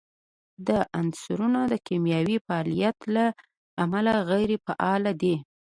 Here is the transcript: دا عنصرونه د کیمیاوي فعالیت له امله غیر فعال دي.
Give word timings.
دا 0.67 0.79
عنصرونه 0.99 1.59
د 1.71 1.73
کیمیاوي 1.87 2.37
فعالیت 2.45 2.97
له 3.15 3.25
امله 3.83 4.13
غیر 4.29 4.51
فعال 4.65 5.03
دي. 5.21 5.35